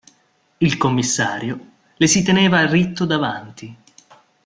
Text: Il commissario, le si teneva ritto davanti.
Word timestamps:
Il 0.57 0.77
commissario, 0.79 1.59
le 1.99 2.07
si 2.07 2.23
teneva 2.23 2.65
ritto 2.65 3.05
davanti. 3.05 3.75